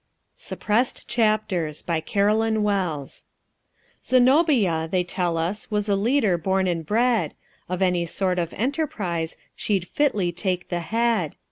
SUPPRESSED 0.35 1.07
CHAPTERS 1.07 1.83
BY 1.83 1.99
CAROLYN 2.01 2.63
WELLS 2.63 3.25
Zenobia, 4.03 4.87
they 4.91 5.03
tell 5.03 5.37
us, 5.37 5.69
was 5.69 5.87
a 5.87 5.95
leader 5.95 6.39
born 6.39 6.65
and 6.65 6.83
bred; 6.83 7.35
Of 7.69 7.83
any 7.83 8.07
sort 8.07 8.39
of 8.39 8.51
enterprise 8.53 9.37
she'd 9.55 9.87
fitly 9.87 10.31
take 10.31 10.69
the 10.69 10.79
head. 10.79 11.35